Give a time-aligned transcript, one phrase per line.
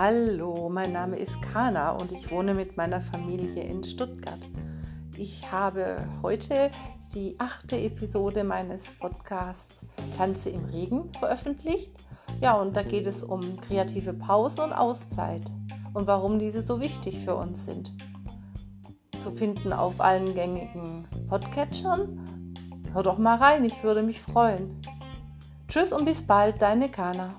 [0.00, 4.38] Hallo, mein Name ist Kana und ich wohne mit meiner Familie in Stuttgart.
[5.16, 6.70] Ich habe heute
[7.12, 9.84] die achte Episode meines Podcasts
[10.16, 11.90] Tanze im Regen veröffentlicht.
[12.40, 15.42] Ja, und da geht es um kreative Pause und Auszeit
[15.94, 17.90] und warum diese so wichtig für uns sind.
[19.20, 22.54] Zu finden auf allen gängigen Podcatchern.
[22.92, 24.80] Hör doch mal rein, ich würde mich freuen.
[25.66, 27.34] Tschüss und bis bald, deine Kana.